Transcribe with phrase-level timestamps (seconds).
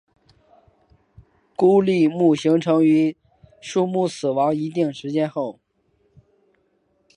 [1.55, 3.15] 枯立木形成于
[3.61, 5.59] 树木死亡一定时间后。